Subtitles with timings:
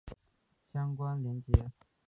[0.65, 1.53] 相关连结